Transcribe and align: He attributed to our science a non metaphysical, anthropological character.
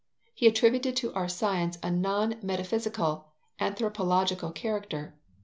He 0.33 0.47
attributed 0.47 0.95
to 0.95 1.13
our 1.13 1.27
science 1.29 1.77
a 1.83 1.91
non 1.91 2.39
metaphysical, 2.41 3.27
anthropological 3.59 4.51
character. 4.51 5.13